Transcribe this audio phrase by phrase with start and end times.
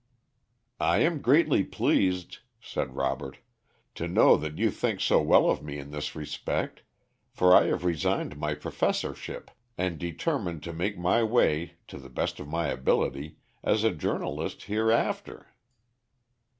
[0.79, 3.37] "I am greatly pleased," said Robert,
[3.93, 6.81] "to know that you think so well of me in this respect,
[7.29, 12.39] for I have resigned my professorship and determined to make my way, to the best
[12.39, 15.49] of my ability, as a journalist, hereafter?"